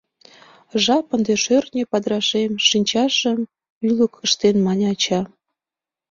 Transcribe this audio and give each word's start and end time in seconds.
—Жап 0.83 1.07
ынде, 1.15 1.33
шӧртньӧ 1.43 1.83
падырашем!— 1.91 2.51
шинчажым 2.67 3.39
ӱлык 3.87 4.13
ыштен, 4.25 4.55
мане 4.65 4.85
ача. 4.93 5.21